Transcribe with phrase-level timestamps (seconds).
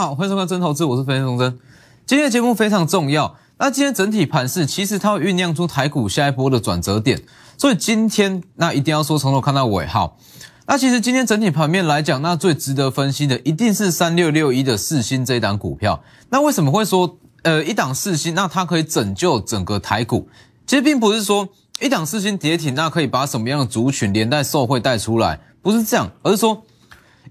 [0.00, 1.58] 好，欢迎收看真投资，我是分析钟真。
[2.06, 7.20] 今天的节目非常重要，那今天整体盘势其实它会酝酿出台股下一波的转折点，
[7.58, 10.10] 所以今天那一定要说从头看到尾哈。
[10.66, 16.02] 那其实今天整体盘面来讲，那最值得分析的一定是三六六一的四星这一档股票。
[16.30, 20.26] 那为什么会说呃一档四星，那它可以拯救整个台股？
[20.66, 21.46] 其实并不是说
[21.78, 26.62] 一档四星跌停，那可以把什么样的族群连带受惠带出来，不是这样，而是说。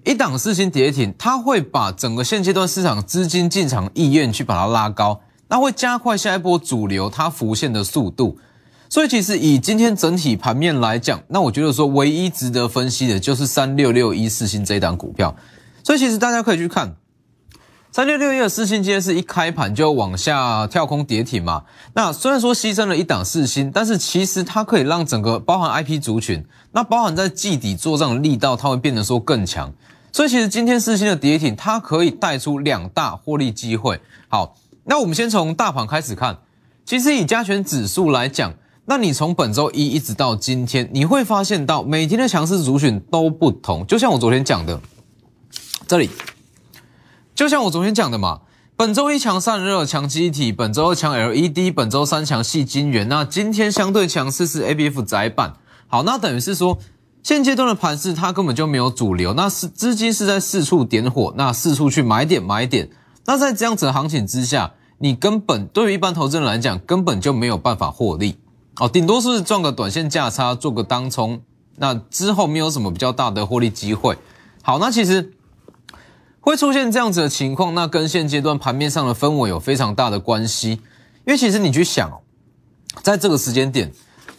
[0.04, 8.38] 一档四星跌停，它会把整个现阶段市场资金进场意愿去把它拉高，那会加快下一波主流它浮现的速度。
[8.88, 15.36] 所以其实以今天整体盘面来讲，那我觉得说唯一值得分析的就是三六六一四星这一档股票。
[15.84, 16.96] 所以其实大家可以去看
[17.92, 21.64] 三六六一的四星，今天是一开盘就往下跳空跌停嘛。
[21.94, 29.72] 那虽然说牺牲了一档四星，但是其实它可以让整个包含 IP 族群，那包含在季底做账的力道，它会变得说更强。
[30.12, 34.00] 所以其实今天四星的跌停，它可以带出两大获利机会。
[34.28, 34.54] 好，
[34.84, 36.38] 那我们先从大盘开始看。
[36.84, 38.54] 其实以加权指数来讲，
[38.84, 43.84] 那你从本周一一直到今天，你会发现到每天的强势族群都不同。
[43.84, 44.80] 就像我昨天讲的，
[45.88, 46.08] 这里，
[47.40, 48.40] 就像我昨天讲的嘛，
[48.76, 53.08] 本周一强散热、强机体，本周二强 LED，本周三强细晶圆。
[53.08, 55.54] 那今天相对强势是 ABF 窄板。
[55.86, 56.78] 好，那等于是说。
[57.22, 62.90] 现阶段的盘势，它根本就没有主流，那是资金是在四处点火，那四处去买点买点。
[63.24, 68.36] 那在这样子的行情之下，你根本对于一般投资人来讲，根本就没有办法获利
[68.78, 71.40] 哦，顶多是赚个短线价差，做个当冲，
[71.76, 74.18] 那之后没有什么比较大的获利机会。
[74.60, 75.32] 好，那其实
[76.40, 80.70] 会出现这样子的情况，那跟现阶段盘面上的氛围有非常大的关系。
[81.26, 82.10] 因为其实你去想，
[83.02, 83.92] 在这个时间点，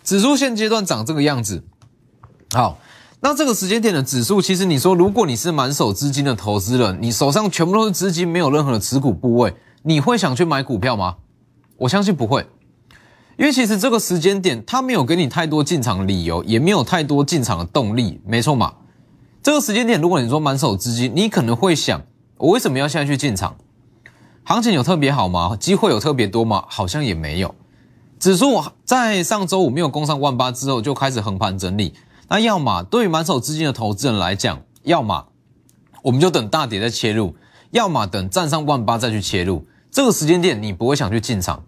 [0.03, 1.63] 指数现阶段长这个样子。
[2.53, 2.79] 好，
[3.19, 11.17] 那这个时间点的指数，其实你说，如果你是满手资金的投资人，你手上全部都是资金，没有任何的持股部位，你会想去买股票吗？
[11.77, 12.47] 我相信不会，
[13.37, 18.73] 因为其实这个时间点，它没有给你太多进场理由，也没有太多进场的动力，没错嘛。
[19.43, 22.03] 这个时间点，如果你说满手资金，你可能会想，
[22.37, 23.55] 我为什么要现在去进场？
[24.43, 25.57] 行情有特别好吗？
[25.59, 26.65] 机会有特别多吗？
[26.67, 27.55] 好像也没有。
[28.19, 31.95] 指数在上周五没有攻上万八之后，就开始横盘整理。
[32.27, 35.25] 那要么对于满手资金的投资人来讲，要么
[36.03, 37.35] 我们就等大跌再切入，
[37.71, 39.65] 要么等站上万八再去切入。
[39.89, 41.63] 这个时间点你不会想去进场，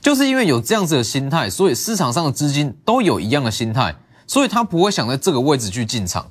[0.00, 3.94] 就是因为有这样子的心态，所以市场上的资金都有一样的心态，
[4.26, 6.30] 所以他不会想在这个位置去进场，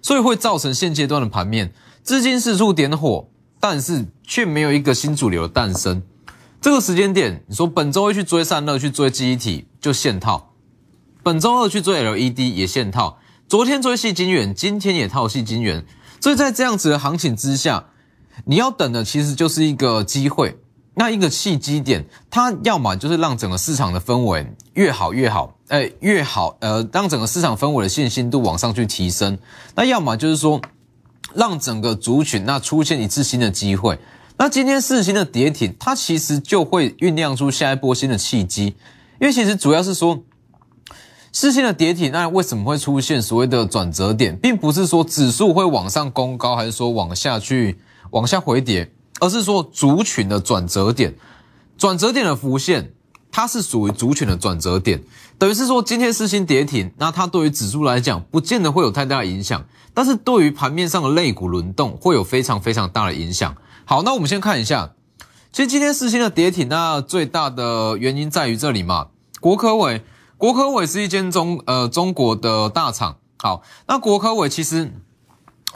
[0.00, 1.72] 所以会造成现阶段的盘面
[2.02, 3.28] 资金四处点火，
[3.60, 6.02] 但是却没有一个新主流的诞生。
[6.60, 10.52] 这个时间点，你说本周一去追散热，去追记忆体，就现套。
[11.22, 15.84] 本周二去追 LED 也现套，昨天追细晶圆，今天也套细晶圆，
[16.20, 17.86] 所以在这样子的行情之下，
[18.46, 20.58] 你要等的其实就是一个机会，
[20.98, 24.44] 那一个契机点，它要么就是让整个市场的氛围
[24.74, 29.38] 越好越好，哎越好，呃让整个市场氛围的信心度往上去提升，
[29.76, 30.60] 那要么就是说
[31.32, 33.96] 让整个族群那出现一次新的机会，
[34.36, 38.74] 那今天四星的跌停，它其实就会酝酿出下一波新的契机，
[39.20, 40.24] 因为其实主要是说。
[41.30, 47.78] 四星的跌停，那为什么会出现所谓的转折点，并不是说指数会往上攻高，还是说往下去
[48.10, 51.14] 往下回跌，而是说族群的转折点，
[51.76, 52.92] 转折点的浮现，
[53.30, 55.02] 它是属于族群的转折点，
[55.38, 59.64] 等于是说今天四星跌停，那它对于指数来讲，不见得会有太大的影响，
[59.94, 63.56] 但是对于盘面上的类股轮动，会有非常非常大的影响。
[63.84, 64.92] 好，那我们先看一下，
[65.52, 69.08] 其实今天四星的跌停，那最大的原因在于这里嘛，
[69.40, 70.02] 国科委。
[70.36, 74.92] 国科委是一间中呃中国的大厂，好，那国科委其实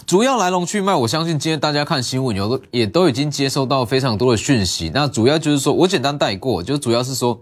[0.07, 4.91] 主要来龙去脉，我相信今天大家看新闻有也都已经接收到非常多的讯息。
[4.93, 7.41] 那主要就是说我简单带过，就主要是说，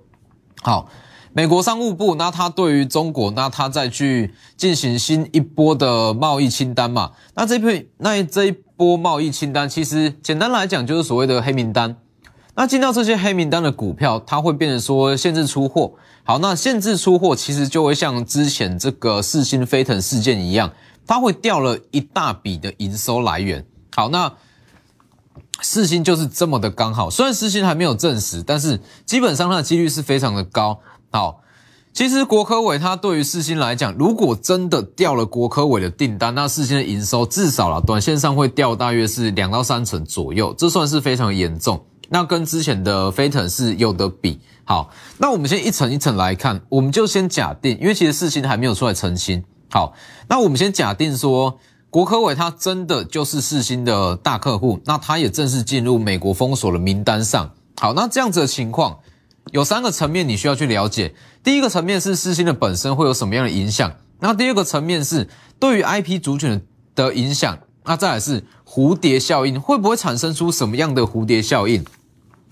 [0.62, 0.88] 好，
[1.32, 11.96] 美国商务部那他对于中国那他再去进行新一波的贸易清单嘛，那这批那这一波贸易清单其实简单来讲就是所谓的黑名单。
[12.56, 15.92] 那进到这些黑名单的股票，它会变成说限制出货。
[16.24, 20.70] 好，那限制出货其实就会像之前这个四星飞腾事件一样，
[21.10, 23.66] 它会掉了一大笔的营收来源。
[23.96, 24.32] 好，那
[25.60, 30.78] 四星就是这么的刚好，虽然四星还没有证实，但是基本上它的几率是非常的高。
[31.10, 31.40] 好，
[31.92, 41.84] 其实国科委它对于四星来讲，如果真的掉了国科委的订单，那四星的营收至少了短线上会掉大约是两到三成左右，这算是非常严重。
[42.08, 44.38] 那跟之前的飞腾是有的比。
[44.62, 49.42] 好，那我们先一层一层来看，我们就先假定，因为其实事情还没有出来澄清。
[49.70, 49.94] 好，
[50.28, 51.58] 那我们先假定说，
[51.90, 57.52] 国科委它真的就是世新的大客户，那它也正式进入美国封锁的名单上。
[57.80, 58.98] 好，那这样子的情况
[59.52, 61.14] 有三个层面你需要去了解。
[61.42, 65.28] 第一个层面是世新的本身会有什么样的影响，那第二个层面是
[65.58, 66.60] 对于 IP 族群
[66.94, 71.84] 的影响，那再来是蝴蝶效应会不会产生出什么样的蝴蝶效应？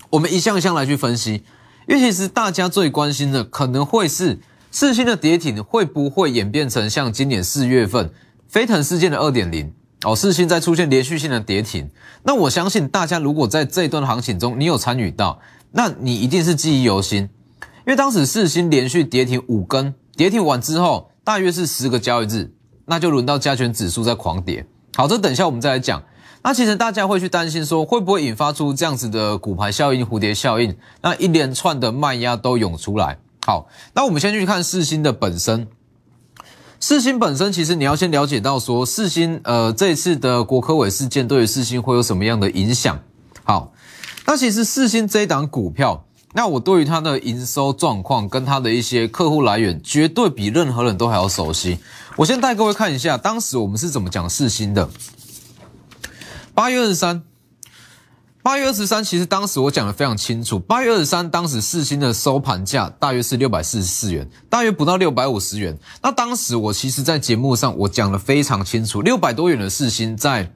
[0.09, 1.43] 我们一项一项来去分析。
[1.87, 4.39] 因为其实大家最关心的可能会是
[4.71, 8.11] 四星的跌停会不会演变成像今年四月份
[8.47, 9.73] 飞腾事件的二点零
[10.03, 11.89] 哦，四星在出现连续性的跌停。
[12.23, 15.39] 那我相信大家如果在这一段行情中你有参与到，
[15.71, 17.23] 那你一定是记忆犹新。
[17.23, 22.51] 因为当时四星连续跌停五根，跌停完之后大约是十个交易日，
[22.85, 24.65] 那就轮到加权指数在狂跌。
[24.95, 26.03] 好，这等一下我们再来讲。
[26.43, 30.75] 那其实大家会去担心说，会不会引发出这样子的股牌效应、蝴蝶效应？
[31.01, 33.17] 那一连串的卖压都涌出来。
[33.49, 35.67] 好，那我们先去看四星的本身。
[36.79, 42.99] 四星本身，其实你要先了解到说，四星呃这次的国科委事件对于四星会有什么样的影响？
[43.43, 43.73] 好，
[44.27, 51.79] 那其实四星这一档股票，那我对于它的营收状况跟它的一些客户来源，绝对比任何人都还要熟悉。
[52.17, 54.87] 我先带各位看一下，当时我们是怎么讲四星的。
[56.53, 57.23] 八月二十三，
[58.41, 60.57] 八月二十三，其实当时我讲的非常清楚。
[60.57, 65.77] 八月二十三，当时四星的收盘价大约是六百四十四元，大约不到六百五十元。
[66.01, 70.53] 那当时我其实，在节目上我讲的非常清楚，六百多元的四星，在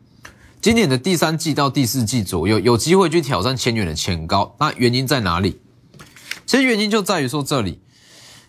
[0.61, 4.55] 今年的第三季到第四季左右，有机会去挑战千元的前高。
[4.59, 5.59] 那原因在哪里？
[6.45, 7.81] 其实原因就在于说，这里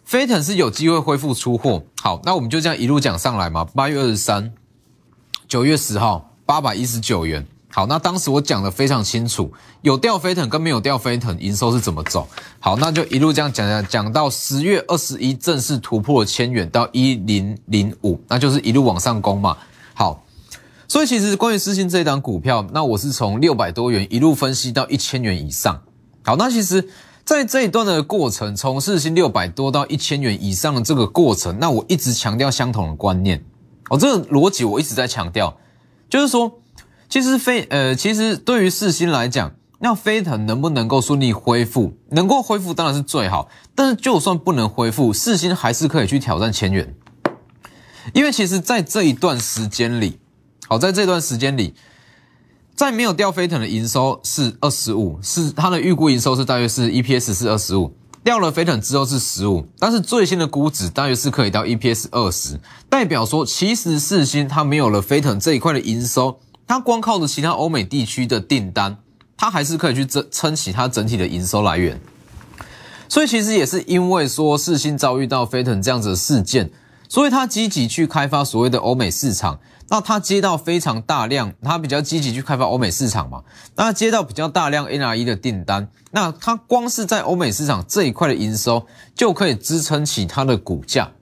[0.05, 1.83] 飞腾是有机会恢复出货。
[2.01, 3.65] 好，那我们就这样一路讲上来嘛。
[3.65, 4.53] 八月二十三，
[5.49, 6.31] 九月十号。
[6.47, 12.25] 八百一十九元，好，那当时我讲的非常清楚，有掉飞腾跟没有掉飞腾，营收是怎么走？
[12.61, 19.57] 好，那就一路这样讲讲讲到十月二十一正式突破千元到一零零五，那就是一路往上攻嘛。
[19.93, 20.25] 好，
[20.87, 25.83] 所以其实关于四星这一档股票，那我是从六百多元一路分析到一千元以上。
[26.25, 26.89] 好，那其实，
[27.25, 33.45] 在这一段的过程，从四星六百多到一千元以上的这个过程，那我一直强调相同的观念，
[33.91, 35.57] 哦，这个逻辑我一直在强调。
[36.09, 36.61] 就是说，
[37.09, 41.95] 其实飞呃，其实对于四星来讲，那飞腾能不能够顺利恢复？
[42.11, 43.49] 能够恢复当然是最好。
[43.75, 46.95] 但是就算不能恢复，四星还是可以去挑战千元。
[48.13, 50.19] 因为其实，在这一段时间里，
[50.69, 51.75] 好，在这段时间里，
[52.75, 57.95] 在没有掉飞腾的营收是二十五，是它的预估营收是大约是 EPS 是二十五。
[58.23, 62.59] 掉了飞腾之后是十五，但是最新的估值大约是可以到 EPS 二十，
[62.89, 68.97] 代表说其实四星它没有了飞腾这一块的营收，它光靠着其他欧美地区的订单，
[69.37, 72.01] 它还是可以去撑撑起它整体的营收来源。
[73.09, 76.71] 所以其实也是因为说四星遭遇到飞腾这样子的事件，
[77.09, 79.61] 所以它积极去开发所谓的欧美市场。
[79.91, 83.43] 那他接到非常大量，他比较积极去开发欧美市场嘛？
[83.77, 91.13] 那接到比较大量 NRE 的订单，那他光是在欧美市场这一块的营收就可以支撑起它的股价。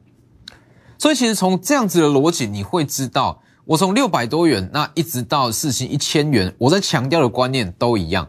[0.96, 8.28] 所以其实从这样子的逻辑，你会知道，我从六百多元那一直到四星一千元，我在强调的观念都一样。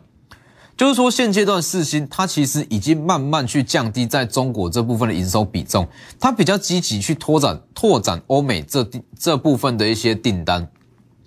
[0.75, 5.87] 就是说，现阶段四星它其实已经慢慢去降低在中国这部分的营收比重，
[6.19, 8.87] 它比较积极去拓展拓展欧美这
[9.17, 10.67] 这部分的一些订单。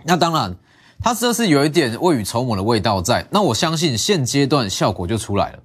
[0.05, 0.57] 那当然，
[1.01, 3.27] 它这是有一点未雨绸缪的味道在。
[3.31, 5.59] 那我相信现阶段效果就出来了，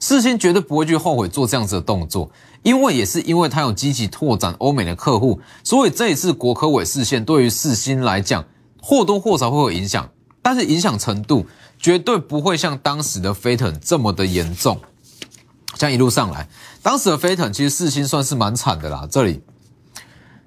[0.00, 2.30] 四星绝对不会去后悔做这样子的动作，
[2.66, 8.44] 因为也是因为它有积极拓展欧美的客户，所以这一次国科委视线对于四星来讲
[8.82, 10.10] 或多或少会有影响，
[10.42, 11.46] 但是影响程度。
[11.78, 14.80] 绝对不会像当时的飞腾这么的严重，
[15.74, 16.48] 像一路上来，
[16.82, 19.06] 当时的飞腾其实四星算是蛮惨的啦。
[19.08, 19.42] 这里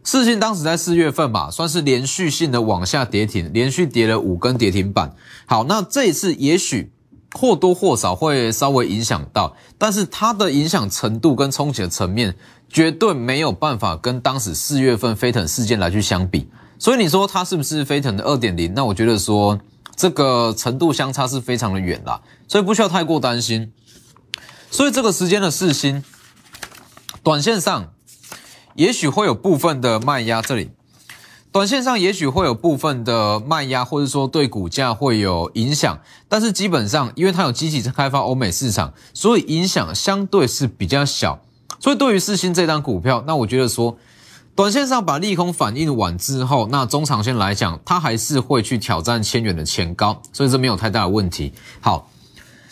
[0.04, 5.14] 四星当时在四月份吧，算是连续性的往下跌停，连续跌了五根跌停板。
[5.46, 6.92] 好，那这一次也许
[7.34, 12.36] 或多或少会稍微影响到，但是它的影响程度跟冲击的层面，
[12.70, 16.50] 绝对没有办法跟当时四月份飞腾事件来去相比。
[16.78, 18.74] 所以你说它是不是飞腾的二点零？
[18.74, 19.60] 那我觉得说。
[20.00, 23.74] 这个程度相差是非常的远啦，所以不需要太过担心。
[24.72, 26.06] 所以这个时间的四星，
[27.22, 27.92] 短线上
[28.76, 30.72] 也许会有部分的卖压，这里
[31.52, 36.00] 短线上也许会有部分的卖压，或者说对股价会有影响。
[36.28, 41.40] 但是基本上，因为它有积极在开发欧美市场，所以影响相对是比较小。
[41.80, 43.98] 所以对于四星这张股票，那我觉得说。
[44.56, 51.54] 短线上把利空反应完之后，那中长线来讲，它还是会去挑战千元的前高，所以这没有太大的问题。
[51.80, 52.12] 好，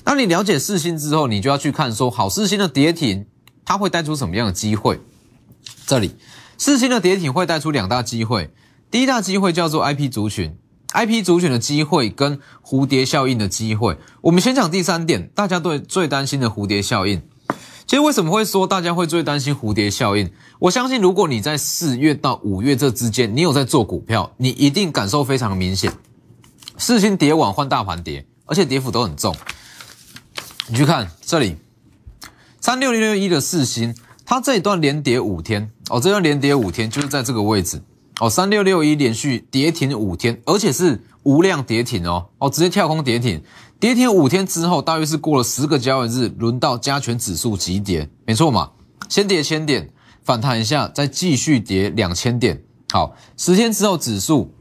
[0.03, 3.25] 那你了解四星之后，你就要去看说，好四星的跌停，
[3.63, 4.99] 它会带出什么样的机会？
[5.85, 6.17] 这里
[6.57, 8.51] 四星的跌停会带出两大机会，
[8.89, 10.55] 第一大机会叫做 IP 族群
[10.93, 13.97] ，IP 族群的机会跟蝴蝶效应的机会。
[14.21, 17.21] 我们先讲第三点，大家对最担心的蝴蝶效应。
[17.85, 20.31] 其实为什么会说大家会最担心蝴蝶效应？
[20.59, 25.91] 我相信如果你在四月到五月这之间，你有在做股票，你一定感受非常明显。
[26.77, 29.35] 四星跌完换大盘跌，而且跌幅都很重。
[30.67, 31.57] 你去看这里，
[32.61, 37.81] 三六零六一的四星，它这一段连跌五天哦，这段连跌五天就是在这个位置
[38.19, 43.41] 哦，三六六一连续跌停五天，而且是无量跌停哦哦，直接跳空跌停。
[43.79, 48.71] 跌停五天之后，大约是过了十个交易日，轮到加权指数急跌，没错嘛？
[49.07, 49.87] 先跌千点，
[50.23, 52.59] 反弹一下，再继续跌两千点。
[52.91, 54.51] 好，十天之后指数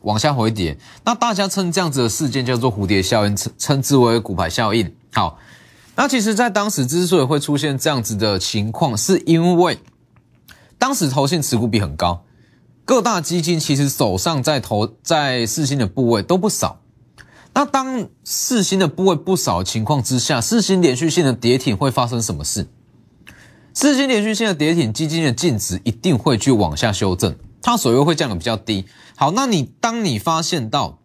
[0.00, 4.90] 往下回跌，那大家称这样子的事件叫做蝴蝶效应，称称之为骨牌效应。
[5.12, 5.38] 好，
[5.94, 9.78] 那其实，在当时之所以会出现这样子的情况，是因为
[10.78, 12.24] 当时投信持股比很高，
[12.84, 16.80] 各大基金其实手上在投在四星的部位都不少。
[17.54, 22.66] 那当四星的部位不少情况之下，四星连续性的跌停会发生什么事？
[23.72, 28.84] 四星连续性的跌停，基金的净值一定会去往下修正，它所有会降的比较低。
[29.16, 30.98] 好，那你当你发现到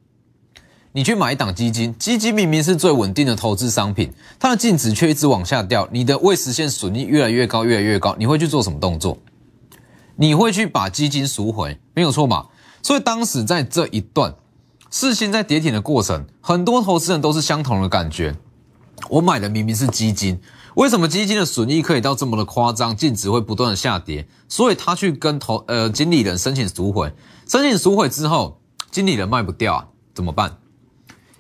[0.91, 9.17] 你去买一档基金，基金明明是最稳定的投资商品，它的净值却一直往下掉，你的未实现损益越来越高，越来越高，你会去做什么动作？
[10.19, 12.47] 你会去把基金赎回，没有错嘛？
[12.83, 14.35] 所以当时在这一段。
[14.91, 18.35] 四星在跌停的过程，很多投资人都是相同的感觉。
[19.07, 20.41] 我买的明明是基金，
[20.73, 24.27] 为什么基金的损益可以到这么的夸张，净值会不断的下跌？
[24.47, 27.13] 所以他去跟投呃经理人申请赎回，
[27.47, 28.59] 申请赎回之后，
[28.89, 30.57] 经理人卖不掉啊，怎么办？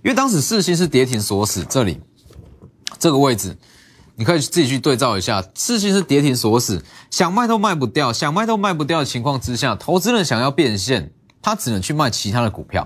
[0.03, 1.99] 因为当时四星是跌停锁死，这里
[2.99, 3.57] 这个位置，
[4.19, 12.85] 你可以自己去对照一下，四星是跌停锁死，想卖都卖不掉，想卖都卖不掉的情况之下，投资人想要变现，他只能去卖其他的股票。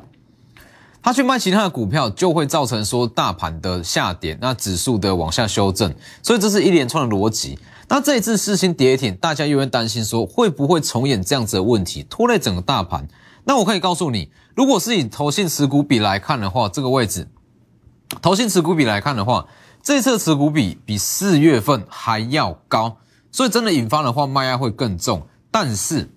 [1.01, 7.57] 他去卖其他的股票，就会造成说大盘的下跌，那指数的往下修正，所以这是一连串的逻辑。
[7.87, 13.07] 那这一次四星跌停，大家又会担心说会不会重演这样子的问题，拖累整个大盘？
[13.45, 17.27] 那我可以告诉你，如果是以投信持股比来看的话，这个位置，
[18.21, 19.47] 投信持股比来看的话，
[19.83, 22.95] 这次持股比比四月份还要高，
[23.33, 25.27] 所以真的引发的话，卖压会更重。
[25.51, 26.09] 但是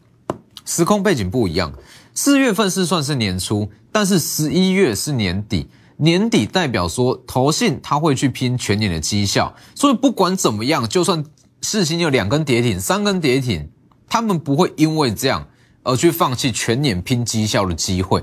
[0.64, 1.72] 时空背景不一样。
[2.14, 11.24] 四月份是算是年初，但是十一月是年底，年底代表说投信他会去拼全年的绩效，所以不管怎么样，就算
[11.60, 13.68] 四星有两根跌停、三根跌停，
[14.08, 15.44] 他们不会因为这样
[15.82, 18.22] 而去放弃全年拼绩效的机会，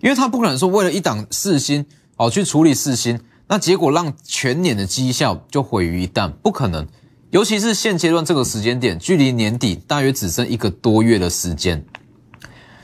[0.00, 1.86] 因为他不可能说为了一档四星
[2.16, 6.86] 哦去处理四星，那结果让全年的绩效就毁于一旦，不可能。
[7.30, 11.84] 尤其是现阶段这个时间点，距离年底大约只剩一个多月的时间。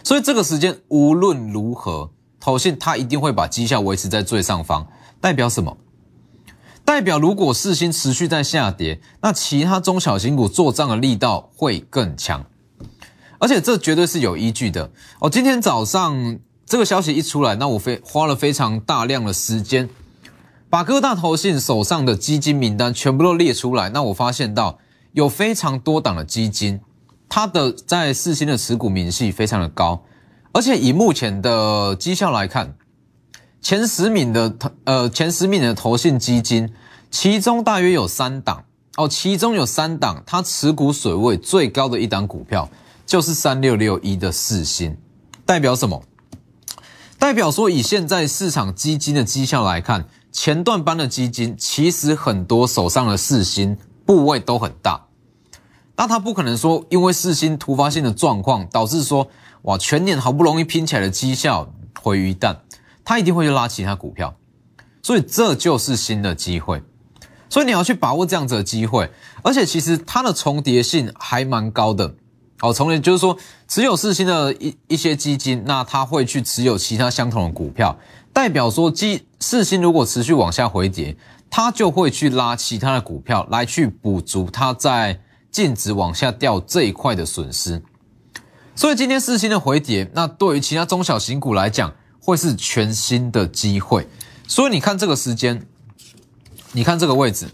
[0.03, 4.87] 所以这个时间无论如何，投信它一定会把绩效维持在最上方，
[5.21, 5.77] 代表什么？
[6.85, 12.45] 代表如果四星持续在下跌，那其他中小型股做账的力道会更强，
[13.39, 14.91] 而且这绝对是有依据的
[15.21, 15.31] 哦。
[15.31, 19.89] 今天早上这个消息一出来，那我非花了非常大量的时间，
[20.75, 24.81] 把各大投信手上的基金名单全部都列出来，那我发现到
[25.13, 26.81] 有非常多档的基金。
[27.29, 30.03] 它的在四星的持股明细非常的高，
[30.51, 32.75] 而且以目前的绩效来看，
[33.63, 34.53] 前十名的
[34.83, 36.75] 呃前十名的投信基金，
[37.09, 38.65] 其中大约有三档
[38.97, 42.69] 哦，其中有三档它持股水位最高的一档股票
[43.07, 44.97] 就是三六六一的四星，
[45.47, 46.03] 代表什么？
[47.17, 55.07] 代表说以现在市场基金的绩效来看，前段班的基金其实很多手上的四星部位都很大。
[55.97, 59.29] 那他不可能说，因为四星突发性的状况导致说，
[59.63, 61.73] 哇，全年好不容易拼起来的绩效
[62.03, 62.57] 毁于一旦，
[63.05, 64.35] 他一定会去拉其他股票，
[65.05, 66.83] 所以这就是新的机会，
[67.49, 69.09] 所以你要去把握这样子的机会，
[69.45, 72.17] 而且其实它的重叠性还蛮高的，
[72.61, 73.39] 哦，重叠就是说
[73.69, 77.97] 持有四星的一一些基金，那他会去持有其他相同的股票，
[78.35, 81.17] 代表说基四星如果持续往下回跌，
[81.49, 85.21] 它就会去拉其他的股票来去补足它在。
[85.55, 87.81] 净值往下掉这一块的损失，
[88.75, 94.09] 所以今天四星的回跌，那对于其他中小型股来讲，会是全新的机会。
[94.49, 95.65] 所以你看这个时间，
[96.73, 97.47] 你看这个位置，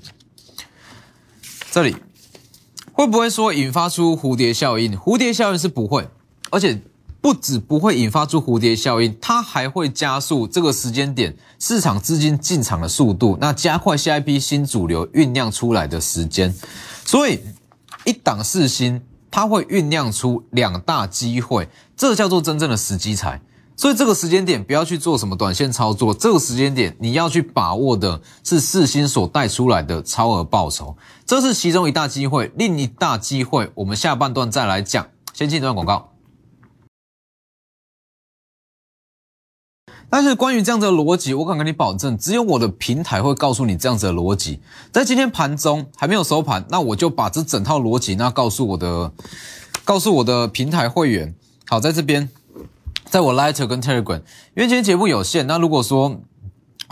[1.70, 1.94] 这里
[2.90, 4.96] 会不会说引发出蝴蝶效应？
[4.96, 6.08] 蝴蝶效应是不会，
[6.50, 6.80] 而且
[7.20, 16.54] 不止不会引发出蝴蝶效应，它还会加速这个时间点市场资金进场的速度，那加快下一批新主流酝酿出来的时间，
[17.04, 17.40] 所以。
[18.06, 23.42] 一档四星，它会酝酿出两大机会，这叫做真正的时机财。
[23.76, 30.96] 所以这个时间点不要去做什么短线操作，这个时间点你要去把握的是四星所带出来的超额报酬，
[31.26, 32.50] 这是其中一大机会。
[32.56, 35.06] 另一大机会，我们下半段再来讲。
[35.34, 36.10] 先进一段广告。
[40.10, 44.60] 但是关于这样子的逻辑，我敢跟你保证，只有我的平台会告诉你这样子的逻辑。
[44.92, 49.12] 在今天盘中还没有收盘，那我就把这整套逻辑那告诉我的，
[49.84, 51.34] 告诉我的平台会员。
[51.68, 52.28] 好，在这边。
[53.08, 54.18] 在我 Lighter 跟 Telegram，
[54.54, 56.20] 因为今天节目有限，那如果说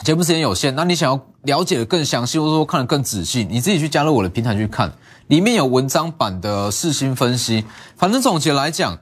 [0.03, 4.93] 节目时间有限，那你想要了解的更详细，或者说看得更仔细，你自己去加入我的平台去看，
[5.29, 7.65] 里面有文章版的四星分析。
[7.97, 8.99] 反正总结来讲，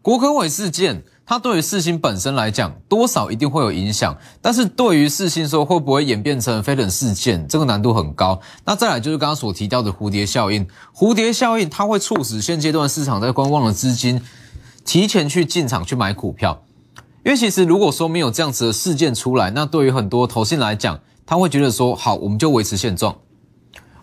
[0.00, 8.40] 国科委事件，它对于四星本身来讲，多少一定会有影响，但是对于四星说会不会演变成非等事件，这个难度很高。
[8.64, 14.20] 那再来就是刚刚所提到的蝴蝶效应，蝴蝶效应它会促使现阶段市场在观望的资金。
[14.84, 16.62] 提前去进场去买股票，
[17.24, 23.16] 因为其实如果说没有这样子的事件出来，那对于很多投信来讲，他会觉得说好，我们就维持现状，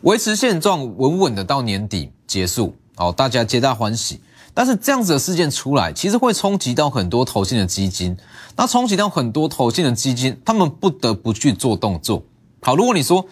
[0.02, 4.22] 维持现状，稳稳的到年底结束，好，大家皆大欢喜。
[4.54, 8.18] 但是这样子的事件出来，其实会冲击到很多投信的基金，
[8.56, 12.24] 那冲击到很多投信的基金，他们不得不去做动作。
[12.62, 13.26] 好，如果你说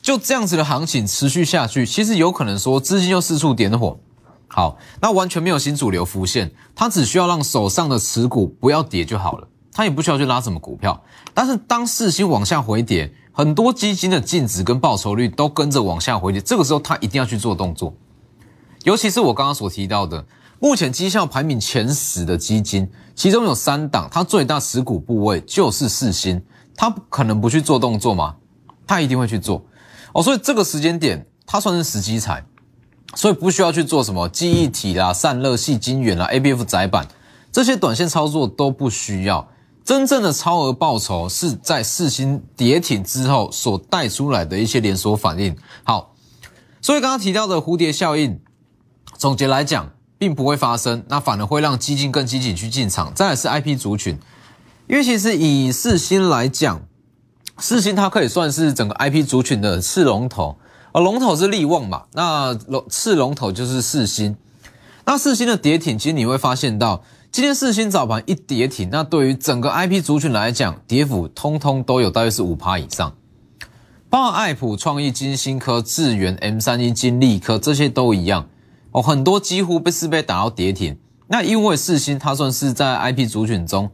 [0.00, 3.98] 就这样子的行情持续下去，其实有可能说资金又四处点火。
[4.48, 11.02] 好，那完全没有新主流浮现，他只需要让手上的持股不要跌就好了，他也不需要去拉什么股票。
[11.32, 17.94] 但是当市星往下回跌，很多基金的净值跟报酬率都跟着往下回跌，这个时候他一定要去做动作。
[18.84, 20.22] 尤其是我刚刚所提到的，
[20.62, 26.40] 目前绩效排名前十的基金，其中有三档，它最大持股部位就是四星，
[26.76, 28.36] 它可能不去做动作吗？
[28.86, 29.60] 它一定会去做
[30.12, 30.22] 哦。
[30.22, 32.46] 所以这个时间点，它算是时机财。
[33.16, 37.08] 所以不需要去做什么记忆体啦、散热系、晶圆啦、A B F 载板
[37.50, 39.48] 这些短线操作都不需要。
[39.84, 45.56] 真正的超额报酬是在四星跌停之后所带出来的一些连锁反应。
[45.82, 46.14] 好，
[46.80, 48.40] 所以刚刚提到的蝴蝶效应，
[49.18, 49.90] 总结来讲，
[50.22, 53.12] 并不会发生，那反而会让基金更积极去进场。
[53.12, 54.16] 再来是 I P 族群，
[54.86, 56.80] 因为其实以四星来讲，
[57.58, 60.58] 四星它可以算是整个 I P 族群的次龙头。
[60.92, 62.04] 而龙头是利旺嘛？
[62.12, 64.36] 那龙次龙头就是四星。
[65.04, 73.12] 那四星的跌停，其实你会发现到，今天四星早盘一跌停，那对于整个 IP 族群来讲，跌幅通通都有大约是五趴以上。
[74.08, 78.46] 包括爱普、创意、金星科、智源、M 三一、金利科这些都一样
[78.92, 80.96] 哦，很多几乎被是被打到跌停。
[81.28, 83.90] 那因为四星它算是在 IP 族群中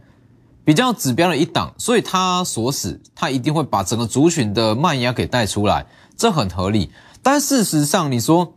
[0.65, 5.87] 比较指标的一档，所以它锁死，它一定会把整个族群的卖压给带出来。
[6.17, 6.91] 这很合理，
[7.23, 8.55] 但事实上，你说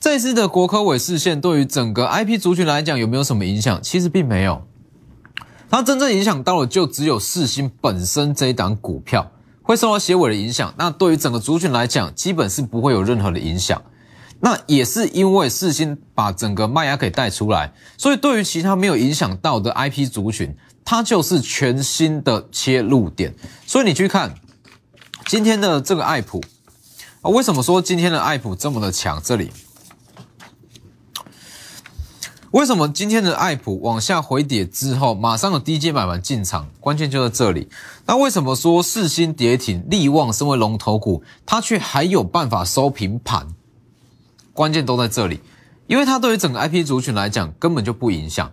[0.00, 3.80] 这次的国科委视线对于整个 IP 族群来讲有没有什么影响？
[3.82, 4.62] 其实并没有，
[5.68, 9.30] 它真正影响到的就只有四星本身这一档股票
[9.62, 10.72] 会受到结尾的影响。
[10.78, 13.82] 那对于整个族群来讲，基本是不会有任何的影响。
[14.40, 23.34] 那也是因为四星把整个麦芽给带出来，所以对于其他没有影响到的 IP 族群，它就是全新的切入点。
[23.66, 24.34] 所以你去看
[25.26, 26.42] 今天的这个爱普。
[27.22, 29.20] 啊，为什么说今天的爱普这么的强？
[29.22, 29.50] 这里
[32.50, 36.66] 为什么今天的爱普往下回跌之后，马上的低阶买盘进场？
[36.80, 37.68] 关键就在这里。
[38.06, 43.46] 那为什么说四星跌停，利旺身为龙头股，它却还有办法收平盘？
[44.60, 45.40] 关键都在这里，
[45.86, 48.52] 因为它对于整个 IP 族群来讲根本就不影响，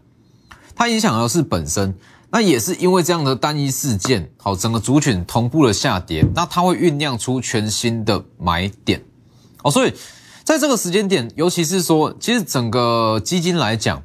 [0.74, 1.94] 它影响的是本身。
[2.30, 9.04] 那也是因为这样的单一事件，好，整个族群同步的下跌，那它会酝酿出全新的买点，
[9.64, 9.94] 哦，所以
[10.46, 14.02] 在这个时间点，尤其是说，其实整个基金来讲，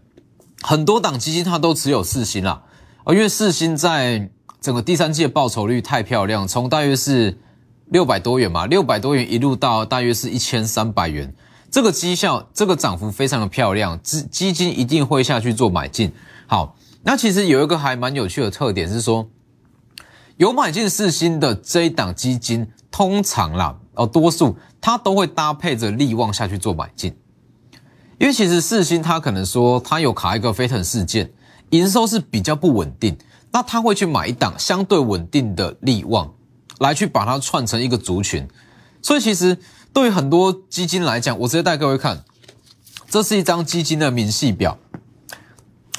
[0.61, 2.65] 很多档基金它都持有四星啦，
[3.05, 4.29] 哦，因为四星在
[4.61, 7.39] 整个第三季的报酬率太漂亮，从大约是
[7.91, 11.33] 六百多元嘛，六百多元一路到大约是一千三百元，
[11.73, 16.13] 这个绩效，这个涨幅非常的漂亮，基基金一定会下去做买进，
[16.47, 16.77] 好。
[17.05, 19.29] 那其实有一个还蛮有趣的特点是说，
[20.37, 27.13] 有买进四星的这一档基金，通常啦，哦，多数它都会搭配着利旺下去做买进，
[28.19, 31.33] 因为其实四星它可能说它有卡一个飞腾事件，
[31.71, 33.19] 营收是比较不稳定，
[33.51, 36.33] 那它会去买一档相对稳定的利旺，
[36.79, 38.47] 来去把它串成一个族群，
[39.03, 39.59] 所以其实
[39.93, 42.25] 对于很多基金来讲，我直接带各位看，
[43.09, 44.79] 这是一张基金的明细表。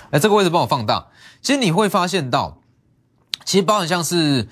[0.09, 1.07] 哎，这个位置帮我放大。
[1.41, 2.59] 其实你会发现到，
[3.45, 4.47] 其实包含像是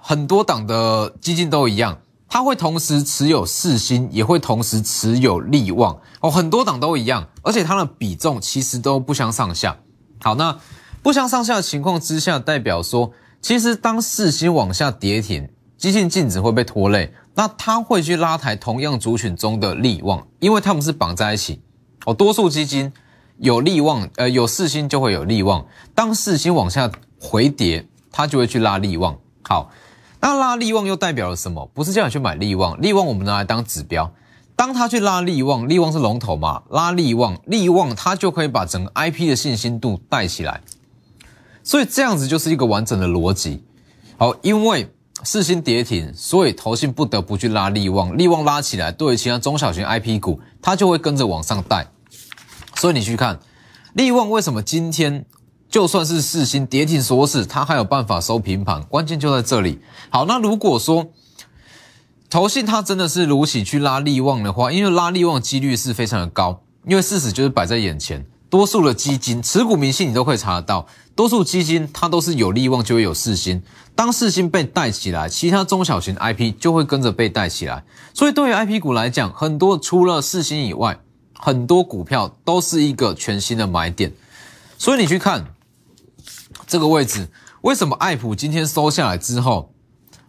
[0.00, 9.76] 很多档的基金都一样，它会同时持有四星，也会同时持有利旺哦，很多档都一样，而且它的比重其实都不相上下。
[10.20, 10.58] 好，那
[11.02, 21.60] 不相上下的情况之下，代表说，其实当四星往下跌停，基金净值会被拖累，那它会去拉抬同样族群中的利旺，因为他们是绑在一起。
[22.04, 22.92] 哦，多数基金
[23.38, 25.66] 有利旺，呃，有四星就会有利旺。
[25.94, 29.18] 当四星往下回跌，它就会去拉利旺。
[29.42, 29.70] 好，
[30.20, 31.68] 那拉利旺又代表了什么？
[31.74, 34.10] 不是叫你去买利旺，利旺我们拿来当指标。
[34.54, 36.62] 当他去拉利旺，利旺是龙头嘛？
[36.70, 40.62] 拉利旺，利旺它就可以把整个 IP 的信心度带起来。
[41.62, 43.62] 所以这样子就是一个完整的逻辑。
[44.16, 44.88] 好，因为
[45.24, 51.88] 四星跌停，所以投信不得不去拉利旺，利旺拉起来，对于其他中小型 IP 股，它就会跟着往上带。
[52.76, 53.40] 所以你去看
[53.94, 55.24] 利旺为什么今天
[55.68, 58.82] 就算是四星跌停锁死，它还有办法收平盘？
[58.84, 59.80] 关键就在这里。
[60.10, 61.06] 好，那如果说
[62.28, 73.62] 投信它真的是如期去拉利旺的话，因为拉利旺几率是非常的高，因为事实就是摆在眼前，多数的基金持股明细你都可以查得到，多数基金它都是有利旺就会有四星，
[73.94, 80.98] 当四星被带起来，其他中小型 IP 就会跟着被带起来，所以对于 IP 股来讲，很多除了四星以外，
[81.34, 84.12] 很多股票都是一个全新的买点，
[84.78, 85.46] 所以你去看
[86.66, 87.28] 这个位置，
[87.62, 89.72] 为什么爱普今天收下来之后？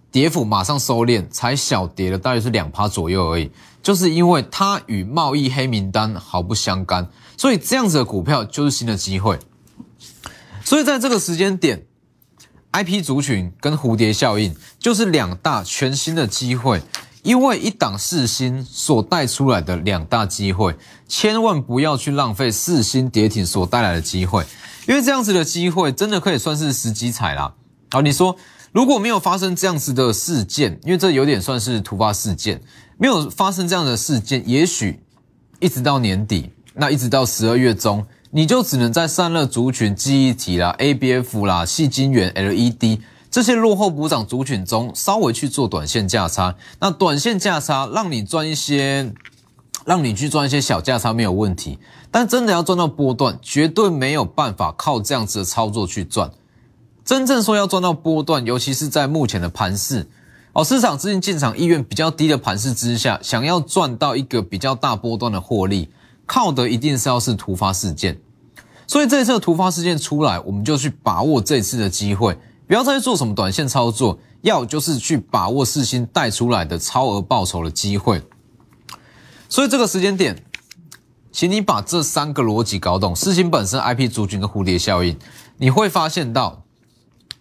[0.09, 3.51] 跌幅马上收敛，才小跌了大约是两趴左右而已，
[3.83, 9.39] 就是因为它与贸易黑名单毫不相干，所以这样子的股票就是新的机会。
[10.65, 11.85] 所以在这个时间点
[12.73, 16.81] ，IP 族群跟蝴蝶效应就是两大全新的机会，
[17.23, 20.75] 因为一档四星所带出来的两大机会，
[21.07, 24.43] 千万不要去浪费四星跌停所带来的机会，
[24.87, 27.53] 因为这样子的机会真的可以算是时机彩啦。
[27.91, 28.35] 好，你说。
[28.73, 32.61] 如果没有发生这样子的事件，因为这有点算是突发事件，
[32.97, 34.99] 没有发生这样的事件，也许
[35.59, 42.99] 一直到年底，那一直到十二月中，你就只能在散热族群、记忆体啦、ABF 啦、细晶圆、LED
[43.31, 46.55] 这些落后补涨族群中，稍微去做短线价差。
[46.79, 49.11] 那短线价差让你赚一些，
[49.85, 51.79] 让你去赚一些小价差没有问题，
[52.11, 56.31] 但真的要赚到波段，绝对没有办法靠这样子的操作去赚。
[57.03, 60.07] 真正说要赚到波段，尤其是在目前的盘势，
[60.53, 65.89] 哦，市场资金进场意愿比较低的盘势之下，想要赚到一个比较大波段的获利，
[66.27, 68.19] 靠的一定是要是突发事件。
[68.85, 72.37] 所以这一次突发事件出来，我们就去把握这次的机会，
[72.67, 78.21] 不要再做什么短线操作，要就是去把握四星带出来的超额报酬的机会。
[79.49, 80.43] 所以这个时间点，
[81.31, 85.17] 请你把这三个逻辑搞懂：四星本身、IP 族群跟蝴蝶效应，
[85.57, 86.61] 你会发现到。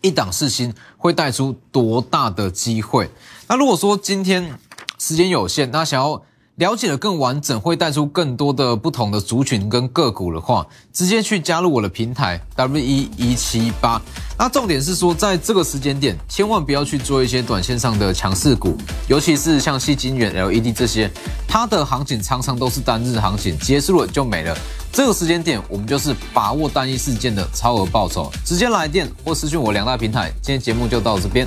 [0.02, 3.10] 一档四星会带出多大的机会？
[3.48, 4.56] 那如果说今天
[4.98, 6.22] 时间有限，那想要
[6.56, 14.00] 了解的更完整，会带出更多的不同的族群跟个股的话，直接去加入我的平台 W 一一七八。
[14.38, 18.74] 那重点是说，在这个时间点，千万不要去做一些短线上的强势股，
[19.06, 21.10] 尤其是像细晶圆、LED 这些，
[21.46, 24.56] 它的行情常常都是单日行情，结束了就没了。
[24.90, 30.32] 这个时间点，我们就是把握单一事件的超额报酬，直接来电或私讯我两大平台。
[30.40, 31.46] 今天节目就到这边，